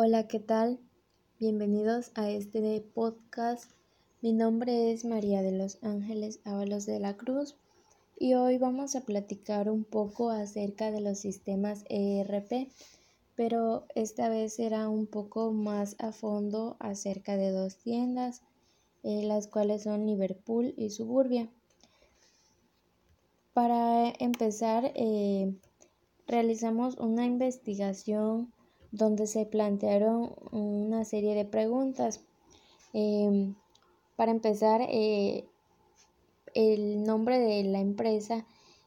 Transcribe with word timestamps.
Hola, 0.00 0.28
¿qué 0.28 0.38
tal? 0.38 0.78
Bienvenidos 1.40 2.12
a 2.14 2.30
este 2.30 2.80
podcast. 2.94 3.72
Mi 4.20 4.32
nombre 4.32 4.92
es 4.92 5.04
María 5.04 5.42
de 5.42 5.50
los 5.50 5.82
Ángeles 5.82 6.38
Ábalos 6.44 6.86
de 6.86 7.00
la 7.00 7.16
Cruz 7.16 7.56
y 8.16 8.34
hoy 8.34 8.58
vamos 8.58 8.94
a 8.94 9.00
platicar 9.00 9.68
un 9.68 9.82
poco 9.82 10.30
acerca 10.30 10.92
de 10.92 11.00
los 11.00 11.18
sistemas 11.18 11.84
ERP, 11.88 12.70
pero 13.34 13.86
esta 13.96 14.28
vez 14.28 14.54
será 14.54 14.88
un 14.88 15.08
poco 15.08 15.50
más 15.50 15.96
a 15.98 16.12
fondo 16.12 16.76
acerca 16.78 17.36
de 17.36 17.50
dos 17.50 17.74
tiendas, 17.78 18.42
eh, 19.02 19.24
las 19.24 19.48
cuales 19.48 19.82
son 19.82 20.06
Liverpool 20.06 20.74
y 20.76 20.90
Suburbia. 20.90 21.48
Para 23.52 24.12
empezar, 24.20 24.92
eh, 24.94 25.52
realizamos 26.28 26.96
una 26.98 27.26
investigación 27.26 28.52
donde 28.90 29.26
se 29.26 29.46
plantearon 29.46 30.32
una 30.52 31.04
serie 31.04 31.34
de 31.34 31.44
preguntas. 31.44 32.20
Em, 32.92 33.54
para 34.16 34.32
empezar, 34.32 34.80
eh, 34.82 35.44
el 36.54 37.04
nombre 37.04 37.38
de 37.38 37.62
la 37.64 37.80
empresa 37.80 38.46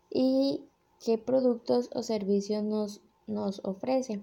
y 0.10 0.66
qué 1.04 1.18
productos 1.18 1.90
o 1.94 2.04
servicios 2.04 2.64
nos, 2.64 3.02
nos 3.28 3.62
ofrece. 3.64 4.22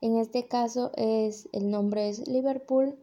En 0.00 0.16
este 0.16 0.46
caso 0.48 0.90
es 0.96 1.48
el 1.52 1.70
nombre 1.70 2.08
es 2.08 2.26
Liverpool 2.28 2.98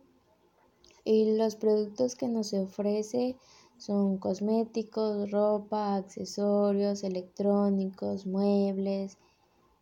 y 1.05 1.37
los 1.37 1.55
productos 1.55 2.15
que 2.15 2.27
nos 2.27 2.53
ofrece 2.53 3.37
son 3.77 4.17
cosméticos, 4.17 5.31
ropa, 5.31 5.95
accesorios, 5.95 7.03
electrónicos, 7.03 8.25
muebles 8.25 9.17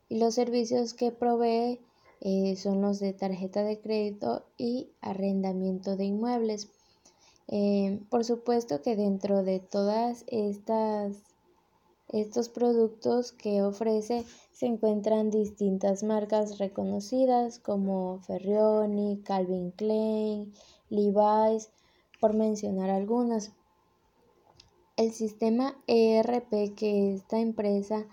y 0.09 0.19
los 0.19 0.35
servicios 0.35 0.93
que 0.93 1.11
provee 1.11 1.81
eh, 2.21 2.55
son 2.55 2.81
los 2.81 2.99
de 2.99 3.13
tarjeta 3.13 3.63
de 3.63 3.79
crédito 3.79 4.45
y 4.57 4.89
arrendamiento 5.01 5.95
de 5.95 6.05
inmuebles. 6.05 6.69
Eh, 7.47 7.99
por 8.09 8.25
supuesto 8.25 8.81
que 8.81 8.95
dentro 8.95 9.43
de 9.43 9.59
todas 9.59 10.25
estas 10.27 11.15
estos 12.09 12.47
productos 12.47 13.33
que 13.33 13.61
ofrece 13.63 14.25
se 14.53 14.65
encuentran 14.65 15.29
distintas 15.29 16.03
marcas 16.03 16.57
reconocidas 16.57 17.59
como 17.59 18.19
Ferrioni, 18.19 19.21
Calvin 19.25 19.71
Klein, 19.71 20.53
Levi's, 20.89 21.69
por 22.21 22.33
mencionar 22.33 22.89
algunas. 22.89 23.51
El 24.95 25.11
sistema 25.11 25.75
ERP 25.85 26.73
que 26.75 27.13
esta 27.13 27.39
empresa 27.39 28.05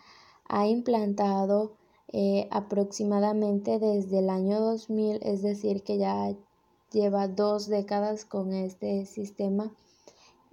ha 0.48 0.66
implantado 0.66 1.76
eh, 2.16 2.46
aproximadamente 2.52 3.80
desde 3.80 4.20
el 4.20 4.30
año 4.30 4.60
2000, 4.60 5.18
es 5.24 5.42
decir, 5.42 5.82
que 5.82 5.98
ya 5.98 6.32
lleva 6.92 7.26
dos 7.26 7.66
décadas 7.66 8.24
con 8.24 8.52
este 8.52 9.04
sistema, 9.04 9.74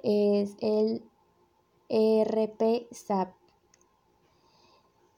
es 0.02 0.56
el 0.60 1.04
ERP 1.88 2.88
SAP. 2.90 3.36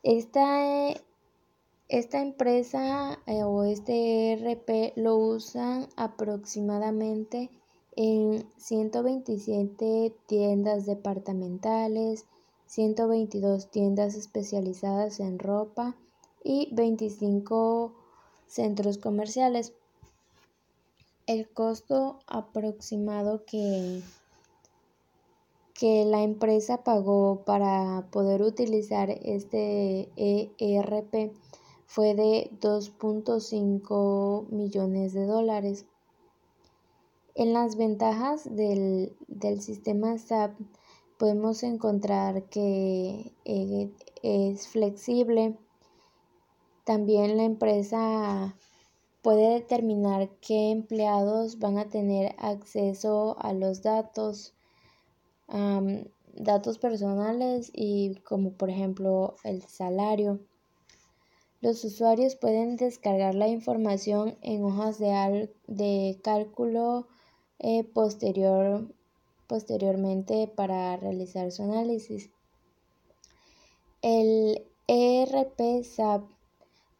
Esta, 0.04 0.90
esta 1.88 2.22
empresa 2.22 3.20
eh, 3.26 3.44
o 3.44 3.64
este 3.64 4.34
ERP 4.34 4.98
lo 4.98 5.16
usan 5.16 5.88
aproximadamente 5.96 7.52
en 7.96 8.46
127 8.58 10.14
tiendas 10.26 10.86
departamentales, 10.86 12.26
122 12.66 13.72
tiendas 13.72 14.16
especializadas 14.16 15.22
en 15.22 15.40
ropa, 15.40 15.96
y 16.44 16.70
25 16.74 17.94
centros 18.48 18.98
comerciales. 18.98 19.74
El 21.26 21.50
costo 21.50 22.20
aproximado 22.28 23.46
que, 23.46 24.02
que 25.74 26.06
la 26.06 26.22
empresa 26.22 26.84
pagó 26.84 27.44
para 27.46 28.08
poder 28.12 28.42
utilizar 28.42 29.09
este 29.09 30.09
ERP 30.18 31.34
fue 31.86 32.16
de 32.16 32.50
2.5 32.59 34.50
millones 34.50 35.14
de 35.14 35.26
dólares. 35.26 35.86
En 37.36 37.53
las 37.53 37.78
ventajas 37.78 38.56
del, 38.56 39.16
sistema 39.59 40.18
SAP 40.18 40.53
podemos 41.18 41.64
encontrar 41.64 42.44
que 42.50 43.32
eh, 43.46 43.92
es 44.24 44.68
flexible, 44.68 45.56
también 46.84 47.38
la 47.38 47.44
empresa 47.44 48.56
puede 49.22 49.54
determinar 49.54 50.30
qué 50.42 50.72
empleados 50.72 51.60
van 51.60 51.78
a 51.78 51.90
tener 51.90 52.36
acceso 52.38 53.38
a 53.40 53.54
los 53.54 53.82
datos, 53.82 54.54
datos 56.34 56.78
personales 56.78 57.72
y 57.74 58.16
como 58.26 58.52
por 58.52 58.70
ejemplo 58.70 59.36
el 59.44 59.62
salario. 59.64 60.40
Los 61.62 61.86
usuarios 61.86 62.36
pueden 62.36 62.76
descargar 62.76 63.36
la 63.36 63.48
información 63.48 64.38
en 64.42 64.66
hojas 64.66 65.00
de, 65.00 65.50
de 65.68 66.20
cálculo 66.22 67.08
eh, 67.60 67.86
posterior, 67.86 68.94
posteriormente 69.48 70.52
para 70.54 70.98
realizar 70.98 71.50
su 71.54 71.64
análisis. 71.64 72.30
El 74.02 74.66
ERP 74.88 75.86
SAP 75.86 76.24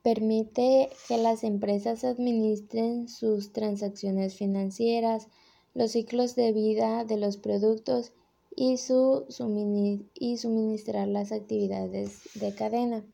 Permite 0.03 0.90
que 1.08 1.18
las 1.18 1.46
empresas 1.46 2.03
administren 2.03 3.08
sus 3.08 3.53
transacciones 3.53 4.36
financieras, 4.36 5.30
los 5.74 5.91
ciclos 5.91 6.36
de 6.36 6.52
vida 6.52 7.06
de 7.06 7.16
los 7.16 7.38
productos 7.38 8.12
y, 8.53 8.75
su 8.75 9.25
suministrar 9.30 11.08
las 11.08 11.31
actividades 11.31 12.19
de 12.36 12.53
cadena. 12.53 13.06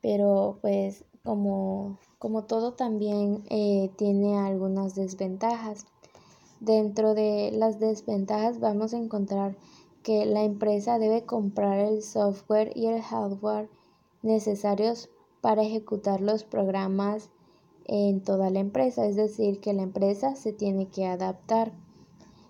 Pero 0.00 0.58
pues 0.62 1.04
como, 1.22 1.98
como 2.18 2.44
todo 2.44 2.72
también 2.72 3.44
eh, 3.50 3.90
tiene 3.96 4.38
algunas 4.38 4.94
desventajas. 4.94 5.84
Dentro 6.60 7.12
de 7.12 7.50
las 7.52 7.78
desventajas 7.78 8.58
vamos 8.58 8.94
a 8.94 8.98
encontrar 8.98 9.56
que 10.02 10.24
la 10.24 10.44
empresa 10.44 10.98
debe 10.98 11.26
comprar 11.26 11.78
el 11.78 12.02
software 12.02 12.72
y 12.74 12.86
el 12.86 13.02
hardware 13.02 13.68
necesarios 14.22 15.10
para 15.42 15.62
ejecutar 15.62 16.22
los 16.22 16.44
programas 16.44 17.28
en 17.84 18.22
toda 18.22 18.48
la 18.48 18.60
empresa, 18.60 19.04
es 19.06 19.16
decir, 19.16 19.60
que 19.60 19.74
la 19.74 19.82
empresa 19.82 20.36
se 20.36 20.52
tiene 20.52 20.88
que 20.88 21.04
adaptar. 21.04 21.72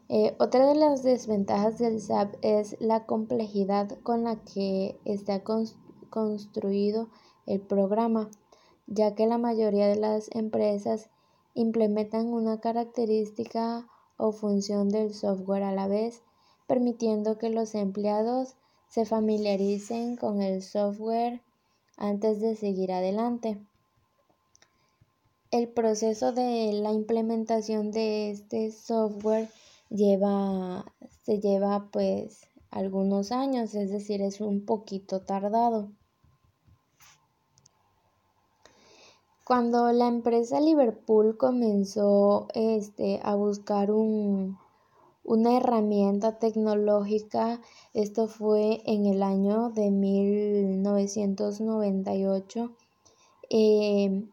Eh, 0.08 0.36
otra 0.38 0.66
de 0.66 0.74
las 0.74 1.02
desventajas 1.02 1.78
del 1.78 2.00
SAP 2.00 2.34
es 2.42 2.76
la 2.80 3.06
complejidad 3.06 3.98
con 4.02 4.24
la 4.24 4.36
que 4.36 5.00
está 5.06 5.42
construido 6.10 7.08
el 7.46 7.60
programa, 7.62 8.28
ya 8.86 9.14
que 9.14 9.26
la 9.26 9.38
mayoría 9.38 9.88
de 9.88 9.96
las 9.96 10.28
empresas 10.34 11.08
implementan 11.54 12.26
una 12.26 12.60
característica 12.60 13.88
o 14.18 14.32
función 14.32 14.90
del 14.90 15.14
software 15.14 15.62
a 15.62 15.72
la 15.72 15.88
vez, 15.88 16.22
permitiendo 16.66 17.38
que 17.38 17.48
los 17.48 17.74
empleados 17.74 18.56
se 18.88 19.06
familiaricen 19.06 20.16
con 20.16 20.42
el 20.42 20.60
software 20.60 21.40
antes 22.02 22.40
de 22.40 22.56
seguir 22.56 22.90
adelante. 22.90 23.64
El 25.52 25.68
proceso 25.68 26.32
de 26.32 26.72
la 26.72 26.92
implementación 26.92 27.92
de 27.92 28.32
este 28.32 28.72
software 28.72 29.48
lleva, 29.88 30.84
se 31.22 31.38
lleva 31.38 31.90
pues 31.92 32.48
algunos 32.70 33.30
años, 33.30 33.74
es 33.76 33.90
decir, 33.90 34.20
es 34.20 34.40
un 34.40 34.66
poquito 34.66 35.20
tardado. 35.20 35.92
Cuando 39.44 39.92
la 39.92 40.08
empresa 40.08 40.60
Liverpool 40.60 41.36
comenzó 41.36 42.48
este, 42.54 43.20
a 43.22 43.36
buscar 43.36 43.92
un, 43.92 44.58
una 45.24 45.56
herramienta 45.56 46.38
tecnológica. 46.38 47.60
Esto 47.94 48.28
fue 48.28 48.82
en 48.86 49.06
el 49.06 49.22
año 49.22 49.70
de 49.70 49.90
1998. 49.90 52.70
Eh, 53.50 54.24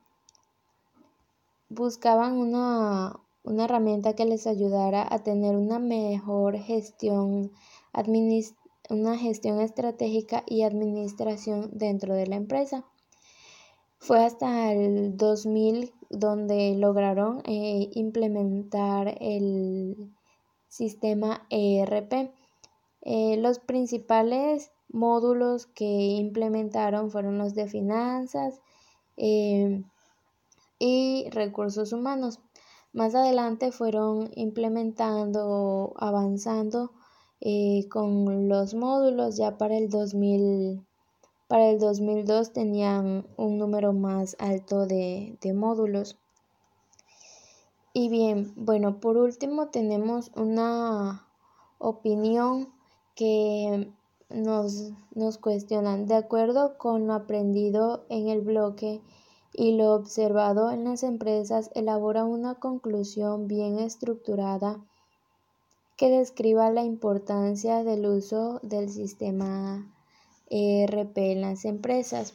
buscaban 1.70 2.38
una, 2.38 3.20
una, 3.44 3.66
herramienta 3.66 4.14
que 4.14 4.26
les 4.26 4.48
ayudara 4.48 5.06
a 5.10 5.24
tener 5.24 5.56
una 5.56 5.80
mejor 5.80 6.58
gestión, 6.58 7.52
una 8.90 9.18
gestión 9.18 9.60
estratégica 9.60 10.44
y 10.48 10.64
administración 10.64 11.70
dentro 11.74 12.16
de 12.16 12.28
la 12.28 12.38
empresa. 12.38 12.86
Fue 14.00 14.24
hasta 14.24 14.72
el 14.72 15.18
2000 15.18 15.94
donde 16.10 16.74
lograron 16.76 17.42
eh, 17.46 17.90
implementar 17.94 19.18
el 19.20 20.10
sistema 20.70 21.46
ERP. 21.50 22.32
Eh, 23.02 23.38
los 23.38 23.60
principales 23.60 24.72
módulos 24.88 25.68
que 25.68 25.86
implementaron 25.86 27.12
fueron 27.12 27.38
los 27.38 27.54
de 27.54 27.68
finanzas, 27.68 28.62
eh, 29.18 29.84
y 30.80 31.30
recursos 31.32 31.92
humanos. 31.92 32.40
Más 32.94 33.14
adelante 33.14 33.72
fueron 33.72 34.32
implementando 34.36 35.94
avanzando 35.98 36.92
eh, 37.42 37.88
con 37.90 38.48
los 38.48 38.74
módulos 38.74 39.38
ya 39.38 39.58
para 39.58 39.78
el 39.78 39.90
2000 39.90 40.86
para 41.48 41.70
el 41.70 41.80
2002 41.80 42.54
tenían 42.54 43.28
un 43.36 43.58
número 43.58 43.92
más 43.92 44.36
alto 44.40 44.86
de, 44.86 45.38
de 45.42 45.54
módulos 45.54 46.18
y 48.00 48.08
bien 48.08 48.54
bueno 48.56 49.02
por 49.02 49.18
último 49.18 49.68
tenemos 49.68 50.32
una 50.34 51.28
opinión 51.80 52.70
que 53.14 53.92
nos, 54.30 54.92
nos 55.14 55.38
cuestionan 55.38 56.06
de 56.06 56.16
acuerdo 56.16 56.78
con 56.78 57.08
lo 57.08 57.14
aprendido 57.14 58.06
en 58.08 58.30
el 58.30 58.40
bloque 58.40 59.02
y 59.52 59.74
lo 59.74 59.96
observado 59.96 60.72
en 60.72 60.86
las 60.86 61.04
empresas 61.04 61.72
elabora 61.76 62.24
una 62.24 62.56
conclusión 62.56 63.50
bien 63.50 63.78
estructurada 63.80 64.80
que 65.98 66.10
describa 66.10 66.72
la 66.72 66.86
importancia 66.86 67.84
del 67.84 68.06
uso 68.06 68.62
del 68.64 68.90
sistema 68.90 69.94
ERP 70.50 71.18
en 71.18 71.42
las 71.42 71.66
empresas. 71.66 72.34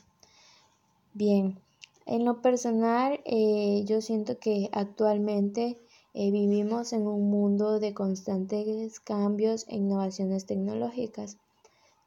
Bien, 1.14 1.58
en 2.06 2.24
lo 2.24 2.42
personal 2.42 3.20
eh, 3.24 3.84
yo 3.86 4.00
siento 4.00 4.38
que 4.38 4.68
actualmente 4.72 5.78
eh, 6.12 6.30
vivimos 6.30 6.92
en 6.92 7.06
un 7.06 7.30
mundo 7.30 7.80
de 7.80 7.94
constantes 7.94 9.00
cambios 9.00 9.66
e 9.68 9.76
innovaciones 9.76 10.46
tecnológicas 10.46 11.38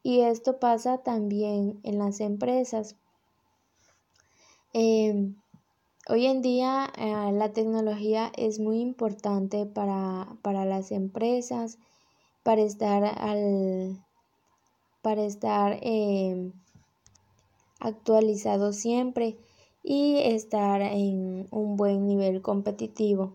y 0.02 0.20
esto 0.20 0.58
pasa 0.58 0.98
también 0.98 1.80
en 1.82 1.98
las 1.98 2.20
empresas. 2.20 2.96
Em, 4.72 5.36
hoy 6.08 6.26
en 6.26 6.40
día 6.40 6.90
eh, 6.96 7.32
la 7.32 7.52
tecnología 7.52 8.32
es 8.36 8.60
muy 8.60 8.80
importante 8.80 9.66
para, 9.66 10.28
para 10.42 10.64
las 10.64 10.92
empresas, 10.92 11.78
para 12.42 12.62
estar 12.62 13.04
al 13.04 14.02
para 15.02 15.24
estar 15.24 15.78
eh, 15.82 16.50
actualizado 17.80 18.72
siempre 18.72 19.36
y 19.90 20.18
estar 20.18 20.82
en 20.82 21.48
un 21.50 21.78
buen 21.78 22.06
nivel 22.06 22.42
competitivo. 22.42 23.32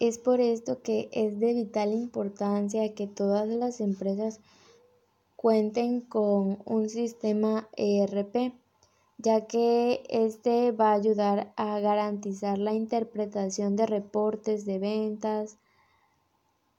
Es 0.00 0.18
por 0.18 0.40
esto 0.40 0.80
que 0.80 1.10
es 1.12 1.38
de 1.38 1.52
vital 1.52 1.92
importancia 1.92 2.94
que 2.94 3.06
todas 3.06 3.46
las 3.46 3.82
empresas 3.82 4.40
cuenten 5.36 6.00
con 6.00 6.62
un 6.64 6.88
sistema 6.88 7.68
ERP 7.76 8.54
ya 9.18 9.46
que 9.46 10.02
este 10.08 10.72
va 10.72 10.92
a 10.92 10.94
ayudar 10.94 11.52
a 11.56 11.78
garantizar 11.80 12.56
la 12.56 12.72
interpretación 12.72 13.76
de 13.76 13.84
reportes 13.84 14.64
de 14.64 14.78
ventas, 14.78 15.58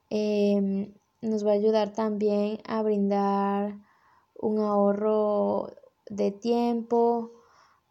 em, 0.09 0.91
nos 1.21 1.45
va 1.45 1.51
a 1.51 1.53
ayudar 1.53 1.93
también 1.93 2.59
a 2.65 2.81
brindar 2.81 3.77
un 4.39 4.57
ahorro 4.59 5.69
de 6.09 6.31
tiempo, 6.31 7.31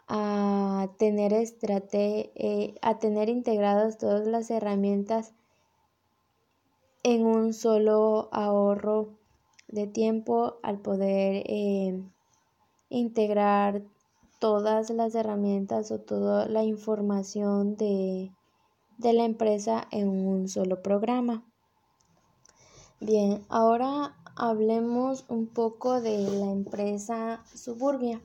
a 0.07 0.89
tener, 0.99 1.33
eh, 1.33 2.75
a 2.83 2.99
tener 2.99 3.29
integradas 3.29 3.99
todas 3.99 4.27
las 4.27 4.51
herramientas 4.51 5.33
en 7.03 7.27
un 7.27 7.53
solo 7.53 8.29
ahorro 8.33 9.19
de 9.69 9.87
tiempo 9.87 10.57
al 10.63 10.79
poder 10.79 11.45
em, 11.47 12.11
integrar 12.89 13.83
todas 14.39 14.91
las 14.91 15.15
herramientas 15.15 15.91
o 15.91 16.01
toda 16.01 16.47
la 16.49 16.65
información 16.65 17.77
de, 17.77 18.33
la 18.99 19.25
empresa 19.25 19.87
en 19.91 20.09
un 20.09 20.49
solo 20.49 20.83
programa. 20.83 21.45
Bien, 23.01 23.45
ahora 23.49 24.17
hablemos 24.37 25.25
un 25.29 25.47
poco 25.47 26.01
de 26.01 26.19
la 26.19 26.51
empresa 26.51 27.45
Suburbia. 27.55 28.21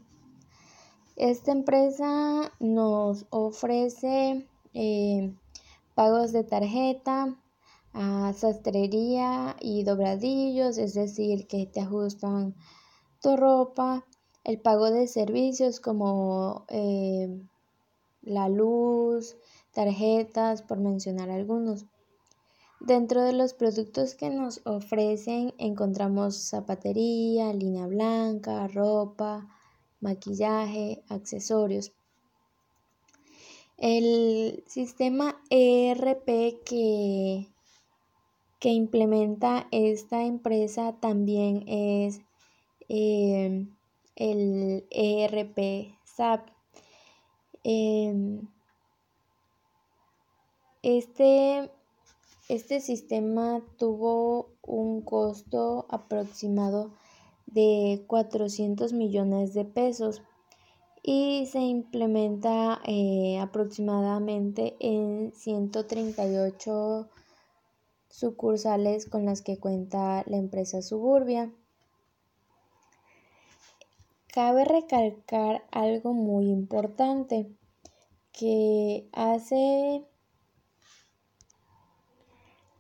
Esta 1.20 1.52
empresa 1.52 2.54
nos 2.62 3.26
ofrece 3.30 4.48
eh, 4.74 5.34
pagos 5.94 6.32
de 6.32 6.46
tarjeta, 6.46 7.36
a 7.92 8.32
sastrería 8.32 9.58
y 9.60 9.84
dobladillos, 9.84 10.78
es 10.78 10.94
decir, 10.94 11.46
que 11.48 11.66
te 11.66 11.82
ajustan 11.82 12.56
tu 13.22 13.36
ropa, 13.36 14.06
el 14.46 14.62
pago 14.62 14.92
de 14.92 15.08
servicios 15.08 15.82
como 15.82 16.64
eh, 16.70 17.38
la 18.22 18.48
luz, 18.48 19.36
tarjetas, 19.74 20.62
por 20.62 20.78
mencionar 20.78 21.30
algunos. 21.30 21.86
Dentro 22.80 23.24
de 23.24 23.34
los 23.34 23.54
productos 23.54 24.16
que 24.16 24.30
nos 24.30 24.62
ofrecen 24.64 25.54
encontramos 25.58 26.38
zapatería, 26.38 27.52
línea 27.52 27.88
blanca, 27.88 28.70
ropa, 28.70 29.50
maquillaje, 30.02 31.04
accesorios. 31.10 31.92
El 33.78 34.64
sistema 34.68 35.42
ERP 35.50 36.64
que, 36.66 37.48
que 38.60 38.70
implementa 38.70 39.68
esta 39.72 40.24
empresa 40.26 40.98
también 41.00 41.64
es 41.68 42.20
eh, 42.90 43.68
el 44.16 44.86
ERP 44.90 45.96
SAP. 46.04 46.50
Em, 47.64 48.48
este, 50.82 51.72
este 52.50 52.82
sistema 52.82 53.62
tuvo 53.78 54.50
un 54.62 55.02
costo 55.02 55.86
aproximado 55.90 56.92
de 57.54 58.04
400 58.08 58.94
millones 58.94 59.54
de 59.54 59.66
pesos 59.66 60.22
y 61.02 61.48
se 61.52 61.60
implementa 61.60 62.82
eh, 62.86 63.40
aproximadamente 63.40 64.76
en 64.80 65.32
138 65.34 67.10
sucursales 68.10 69.06
con 69.06 69.26
las 69.26 69.42
que 69.42 69.58
cuenta 69.58 70.24
la 70.28 70.38
empresa 70.38 70.82
Suburbia. 70.82 71.52
Cabe 74.32 74.66
recalcar 74.66 75.66
algo 75.72 76.14
muy 76.14 76.50
importante 76.50 77.50
que 78.32 79.10
hace, 79.12 80.06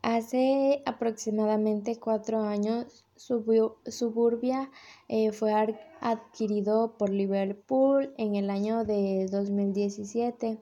hace 0.01 0.83
aproximadamente 0.85 1.99
cuatro 1.99 2.41
años 2.41 3.08
Suburbia 3.19 4.71
eh, 5.09 5.31
fue 5.33 5.53
adquirido 5.99 6.97
por 6.97 7.09
Liverpool 7.09 8.13
en 8.17 8.35
el 8.35 8.49
año 8.49 8.85
de 8.85 9.27
2017. 9.29 10.57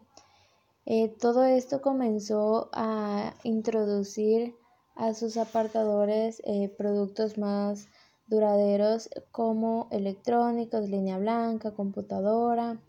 Eh, 0.86 1.10
todo 1.20 1.44
esto 1.44 1.82
comenzó 1.82 2.70
a 2.74 3.36
introducir 3.44 4.56
a 4.96 5.14
sus 5.14 5.38
apartadores 5.38 6.42
eh, 6.46 6.74
productos 6.76 7.38
más 7.38 7.88
duraderos 8.28 9.10
como 9.32 9.88
electrónicos, 9.92 10.90
línea 10.90 11.18
blanca, 11.20 11.72
computadora, 11.72 12.80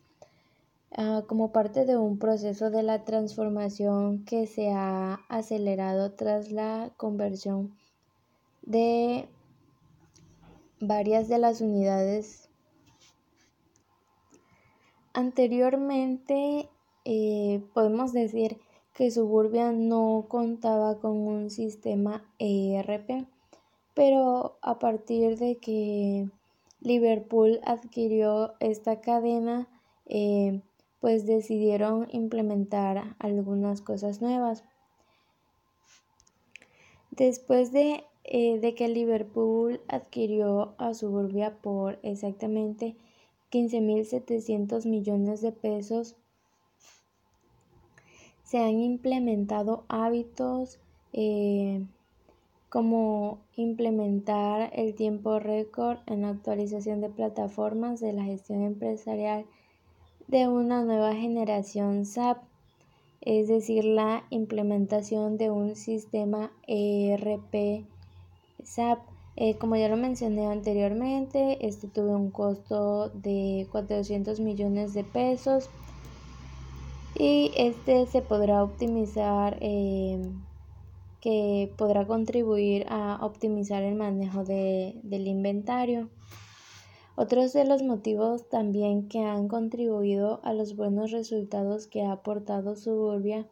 ah, 0.96 1.22
como 1.26 1.52
parte 1.52 1.84
de 1.84 1.96
un 1.96 2.18
proceso 2.18 2.70
de 2.70 2.82
la 2.82 3.04
transformación 3.04 4.24
que 4.24 4.46
se 4.46 4.70
ha 4.72 5.20
acelerado 5.28 6.12
tras 6.12 6.50
la 6.50 6.90
conversión 6.96 7.76
de 8.62 9.28
varias 10.80 11.28
de 11.28 11.38
las 11.38 11.60
unidades 11.60 12.48
anteriormente 15.12 16.68
eh, 17.04 17.62
podemos 17.74 18.12
decir 18.12 18.58
que 18.94 19.10
Suburbia 19.10 19.72
no 19.72 20.26
contaba 20.28 20.98
con 20.98 21.16
un 21.16 21.50
sistema 21.50 22.24
ERP 22.38 23.26
pero 23.98 24.56
a 24.62 24.78
partir 24.78 25.38
de 25.38 25.56
que 25.56 26.30
Liverpool 26.80 27.58
adquirió 27.64 28.54
esta 28.60 29.00
cadena, 29.00 29.66
eh, 30.06 30.62
pues 31.00 31.26
decidieron 31.26 32.06
implementar 32.12 33.16
algunas 33.18 33.80
cosas 33.80 34.22
nuevas. 34.22 34.62
Después 37.10 37.72
de, 37.72 38.04
eh, 38.30 38.58
de, 38.58 38.74
que 38.74 38.88
Liverpool 38.88 39.80
adquirió 39.88 40.74
a 40.76 40.92
Suburbia 40.92 41.56
por 41.62 41.98
exactamente 42.02 42.94
15.700 43.50 44.84
millones 44.84 45.40
de 45.40 45.50
pesos, 45.50 46.14
se 48.44 48.58
han 48.58 48.80
implementado 48.80 49.86
hábitos 49.88 50.78
eh, 51.14 51.86
como 52.68 53.38
implementar 53.56 54.72
el 54.74 54.94
tiempo 54.94 55.38
récord 55.38 56.00
en 56.04 56.20
la 56.20 56.28
actualización 56.28 57.00
de 57.00 57.08
plataformas 57.08 57.98
de 57.98 58.12
la 58.12 58.24
gestión 58.24 58.60
empresarial 58.62 59.46
de 60.26 60.48
una 60.48 60.84
nueva 60.84 61.14
generación 61.14 62.04
SAP, 62.04 62.42
es 63.22 63.48
decir, 63.48 63.86
la 63.86 64.24
implementación 64.28 65.38
de 65.38 65.50
un 65.50 65.76
sistema 65.76 66.52
ERP 66.66 67.86
SAP. 68.68 69.00
Eh, 69.36 69.56
como 69.56 69.76
ya 69.76 69.88
lo 69.88 69.96
mencioné 69.96 70.46
anteriormente, 70.46 71.66
este 71.66 71.86
tuvo 71.86 72.16
un 72.16 72.30
costo 72.30 73.10
de 73.10 73.66
400 73.70 74.40
millones 74.40 74.94
de 74.94 75.04
pesos 75.04 75.70
y 77.16 77.52
este 77.56 78.06
se 78.06 78.20
podrá 78.20 78.64
optimizar, 78.64 79.56
eh, 79.60 80.20
que 81.20 81.72
podrá 81.76 82.06
contribuir 82.06 82.86
a 82.88 83.18
optimizar 83.22 83.82
el 83.84 83.94
manejo 83.94 84.44
de, 84.44 84.98
del 85.04 85.28
inventario. 85.28 86.08
Otros 87.14 87.52
de 87.52 87.64
los 87.64 87.82
motivos 87.82 88.48
también 88.48 89.08
que 89.08 89.20
han 89.20 89.48
contribuido 89.48 90.40
a 90.42 90.52
los 90.52 90.76
buenos 90.76 91.10
resultados 91.10 91.86
que 91.86 92.02
ha 92.02 92.12
aportado 92.12 92.76
Suburbia 92.76 93.46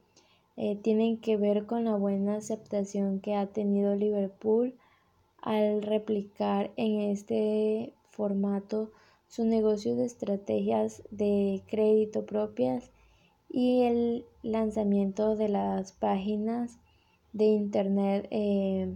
eh, 0.56 0.76
tienen 0.76 1.18
que 1.18 1.36
ver 1.36 1.66
con 1.66 1.84
la 1.84 1.96
buena 1.96 2.36
aceptación 2.36 3.20
que 3.20 3.34
ha 3.34 3.46
tenido 3.46 3.94
Liverpool 3.94 4.74
al 5.46 5.80
replicar 5.80 6.72
en 6.76 7.00
este 7.12 7.94
formato 8.10 8.90
su 9.28 9.44
negocio 9.44 9.94
de 9.94 10.04
estrategias 10.04 11.04
de 11.12 11.62
crédito 11.68 12.26
propias 12.26 12.90
y 13.48 13.82
el 13.82 14.24
lanzamiento 14.42 15.36
de 15.36 15.48
las 15.48 15.92
páginas 15.92 16.78
de 17.32 17.44
internet 17.44 18.26
eh, 18.32 18.92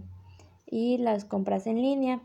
y 0.69 0.97
las 0.97 1.23
compras 1.23 1.67
en 1.67 1.81
línea. 1.81 2.21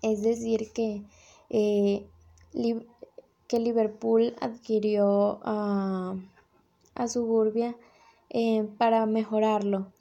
Es 0.00 0.22
decir, 0.22 0.72
que, 0.72 1.02
eh, 1.50 2.06
que 3.48 3.60
Liverpool 3.60 4.34
adquirió 4.40 5.40
a, 5.44 6.16
Suburbia 7.06 7.76
eh, 8.30 8.66
para 8.78 9.04
mejorarlo. 9.04 9.92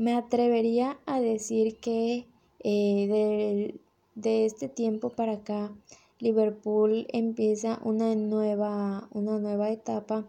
Me 0.00 0.14
atrevería 0.14 0.98
a 1.04 1.20
decir 1.20 1.76
que 1.76 2.24
de, 2.64 3.78
de, 4.14 4.46
este 4.46 4.70
tiempo 4.70 5.10
para 5.10 5.32
acá, 5.32 5.70
Liverpool 6.18 7.06
empieza 7.12 7.78
una 7.84 8.14
nueva, 8.14 9.10
una 9.12 9.38
nueva 9.38 9.68
etapa, 9.68 10.24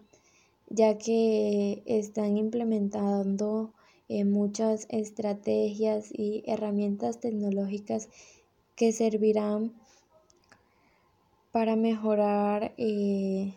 ya 0.67 0.97
que 0.97 1.83
están 1.85 2.35
implementando 2.35 3.71
eh, 4.09 4.25
muchas 4.25 4.87
estrategias 4.89 6.09
y 6.11 6.43
herramientas 6.47 7.21
tecnológicas 7.21 8.09
que 8.75 8.91
servirán 8.91 9.71
para 11.53 11.77
mejorar 11.77 12.73
eh, 12.77 13.53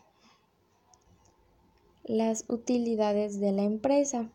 las 2.04 2.44
utilidades 2.46 3.40
de 3.40 3.50
la 3.50 3.64
empresa. 3.64 4.30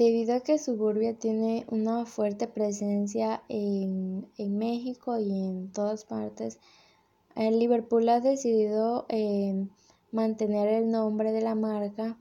Debido 0.00 0.34
a 0.34 0.40
que 0.40 0.56
Suburbia 0.56 1.12
tiene 1.18 1.66
una 1.68 2.06
fuerte 2.06 2.48
presencia 2.48 3.42
en, 3.50 4.26
México 4.38 5.18
y 5.18 5.30
en 5.30 5.70
todas 5.72 6.06
partes, 6.06 6.58
el 7.36 7.58
Liverpool 7.58 8.08
ha 8.08 8.20
decidido 8.20 9.04
eh, 9.10 9.68
mantener 10.10 10.68
el 10.68 10.90
nombre 10.90 11.32
de 11.32 11.42
la 11.42 11.54
marca 11.54 12.16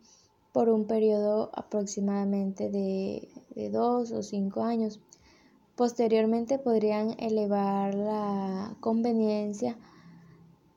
por 0.52 0.68
un 0.68 0.88
periodo 0.88 1.52
aproximadamente 1.54 2.70
de, 2.70 3.30
dos 3.72 4.12
o 4.12 4.24
cinco 4.24 4.64
años. 4.64 5.00
Posteriormente 5.78 6.60
podrían 6.60 7.16
elevar 7.18 7.96
la 7.96 8.76
conveniencia 8.82 9.78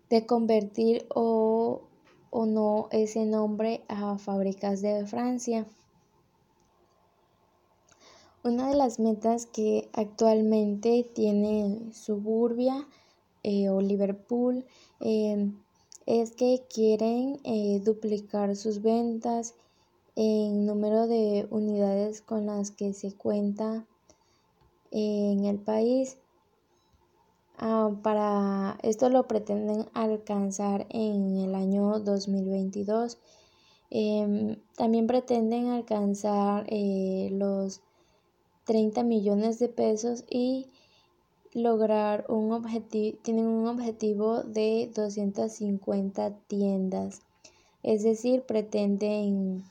de 0.09 0.25
convertir 0.25 1.05
o, 1.13 1.83
o 2.31 2.47
no 2.47 2.87
ese 2.93 3.27
nombre 3.27 3.83
a 3.89 4.19
fábricas 4.19 4.83
de 4.83 5.05
Francia. 5.05 5.67
Una 8.45 8.71
de 8.71 8.75
las 8.75 8.99
metas 8.99 9.47
que 9.47 9.89
actualmente 9.93 11.09
tiene 11.15 11.93
Suburbia 11.93 12.89
eh, 13.45 13.69
o 13.69 13.81
Liverpool 13.81 14.65
eh, 14.99 15.53
es 16.07 16.33
que 16.33 16.65
quieren 16.69 17.39
eh, 17.45 17.81
duplicar 17.85 18.57
sus 18.57 18.83
ventas 18.83 19.55
en 20.17 20.67
número 20.67 21.07
de 21.07 21.47
unidades 21.51 22.21
con 22.21 22.47
las 22.47 22.73
que 22.73 22.95
se 22.95 23.15
cuenta 23.15 23.87
en 24.91 25.45
el 25.45 25.61
país. 25.61 26.19
Ah, 27.59 27.93
para 28.03 28.77
esto 28.83 29.09
lo 29.09 29.29
pretenden 29.29 29.87
alcanzar 29.95 30.89
en 30.91 31.37
el 31.37 31.55
año 31.55 32.01
2022. 32.01 33.19
Em, 33.91 34.57
también 34.77 35.07
pretenden 35.07 35.69
alcanzar 35.69 36.67
los 37.31 37.83
30 38.65 39.03
millones 39.03 39.59
de 39.59 39.69
pesos 39.69 40.25
y 40.31 40.69
lograr 41.53 42.25
un 42.29 42.53
objetivo, 42.53 43.19
tienen 43.23 43.47
un 43.47 43.67
objetivo 43.67 44.43
de 44.43 44.91
250 44.95 46.33
tiendas. 46.47 47.23
Es 47.83 48.03
decir, 48.03 48.43
pretenden 48.43 49.65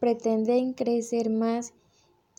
pretenden 0.00 0.74
crecer 0.74 1.30
más 1.30 1.72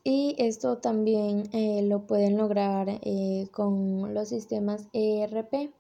y 0.03 0.35
esto 0.37 0.77
también 0.77 1.49
eh, 1.51 1.81
lo 1.81 2.05
pueden 2.05 2.37
lograr 2.37 2.87
eh, 3.01 3.47
con 3.51 4.13
los 4.13 4.29
sistemas 4.29 4.87
ERP. 4.93 5.71